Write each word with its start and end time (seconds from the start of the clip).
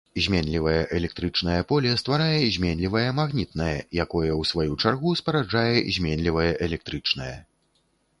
Зменлівае 0.25 0.79
электрычнае 0.99 1.57
поле 1.71 1.91
стварае 2.01 2.39
зменлівае 2.55 3.03
магнітнае, 3.19 3.75
якое, 4.05 4.31
у 4.39 4.47
сваю 4.53 4.79
чаргу 4.85 5.13
спараджае 5.21 5.77
зменлівае 5.99 6.47
электрычнае. 6.69 7.29